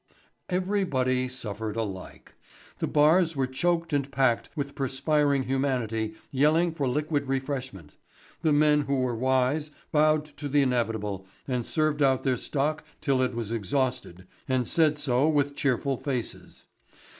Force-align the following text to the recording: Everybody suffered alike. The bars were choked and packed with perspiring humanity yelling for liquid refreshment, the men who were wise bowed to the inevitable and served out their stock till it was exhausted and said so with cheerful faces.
Everybody 0.49 1.27
suffered 1.27 1.75
alike. 1.77 2.33
The 2.79 2.87
bars 2.87 3.35
were 3.35 3.45
choked 3.45 3.93
and 3.93 4.11
packed 4.11 4.49
with 4.55 4.73
perspiring 4.73 5.43
humanity 5.43 6.15
yelling 6.31 6.71
for 6.73 6.87
liquid 6.87 7.29
refreshment, 7.29 7.97
the 8.41 8.51
men 8.51 8.81
who 8.85 8.95
were 8.99 9.13
wise 9.13 9.69
bowed 9.91 10.25
to 10.37 10.49
the 10.49 10.63
inevitable 10.63 11.27
and 11.47 11.63
served 11.67 12.01
out 12.01 12.23
their 12.23 12.35
stock 12.37 12.83
till 12.99 13.21
it 13.21 13.35
was 13.35 13.51
exhausted 13.51 14.25
and 14.49 14.67
said 14.67 14.97
so 14.97 15.29
with 15.29 15.55
cheerful 15.55 15.97
faces. 15.97 16.65